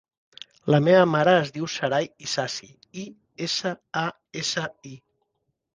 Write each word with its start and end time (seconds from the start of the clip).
La 0.75 0.79
meva 0.85 1.03
mare 1.15 1.35
es 1.41 1.51
diu 1.57 1.69
Saray 1.75 2.09
Isasi: 2.29 2.73
i, 3.03 3.07
essa, 3.49 3.77
a, 4.07 4.11
essa, 4.45 4.67
i. 4.97 5.01